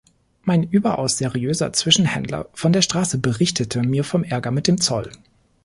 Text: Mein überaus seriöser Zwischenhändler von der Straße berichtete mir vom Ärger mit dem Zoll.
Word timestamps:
Mein 0.45 0.63
überaus 0.63 1.19
seriöser 1.19 1.73
Zwischenhändler 1.73 2.49
von 2.55 2.73
der 2.73 2.81
Straße 2.81 3.19
berichtete 3.19 3.83
mir 3.83 4.03
vom 4.03 4.23
Ärger 4.23 4.49
mit 4.49 4.65
dem 4.67 4.81
Zoll. 4.81 5.11